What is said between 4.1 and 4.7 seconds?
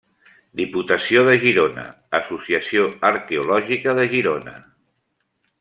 Girona.